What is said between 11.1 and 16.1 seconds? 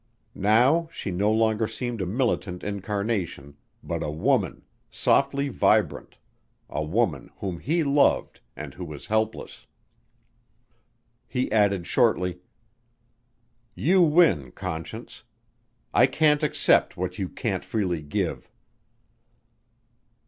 He added shortly: "You win, Conscience. I